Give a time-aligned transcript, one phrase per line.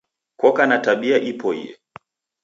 [0.41, 1.69] Koka na tabia ipoie.